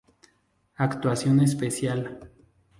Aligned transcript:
Actuación 0.77 1.41
Especial 1.41 2.33